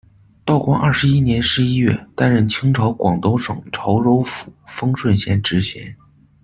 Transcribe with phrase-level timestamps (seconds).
[0.43, 5.95] 道光二十一年十一月，担任清朝广东省潮州府丰顺县知县。